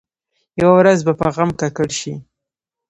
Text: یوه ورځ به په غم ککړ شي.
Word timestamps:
یوه 0.61 0.73
ورځ 0.77 0.99
به 1.07 1.13
په 1.19 1.27
غم 1.35 1.49
ککړ 1.59 1.89
شي. 1.99 2.13